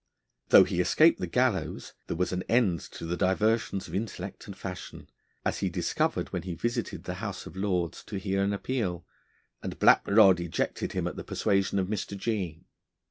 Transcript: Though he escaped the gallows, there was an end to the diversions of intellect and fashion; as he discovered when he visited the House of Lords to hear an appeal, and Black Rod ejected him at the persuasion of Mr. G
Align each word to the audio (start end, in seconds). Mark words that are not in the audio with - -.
Though 0.49 0.63
he 0.63 0.81
escaped 0.81 1.19
the 1.19 1.27
gallows, 1.27 1.93
there 2.07 2.17
was 2.17 2.31
an 2.31 2.41
end 2.49 2.79
to 2.93 3.05
the 3.05 3.15
diversions 3.15 3.87
of 3.87 3.93
intellect 3.93 4.47
and 4.47 4.57
fashion; 4.57 5.07
as 5.45 5.59
he 5.59 5.69
discovered 5.69 6.33
when 6.33 6.41
he 6.41 6.55
visited 6.55 7.03
the 7.03 7.13
House 7.21 7.45
of 7.45 7.55
Lords 7.55 8.03
to 8.05 8.17
hear 8.17 8.41
an 8.43 8.51
appeal, 8.51 9.05
and 9.61 9.77
Black 9.77 10.01
Rod 10.07 10.39
ejected 10.39 10.93
him 10.93 11.05
at 11.05 11.17
the 11.17 11.23
persuasion 11.23 11.77
of 11.77 11.85
Mr. 11.85 12.17
G 12.17 12.65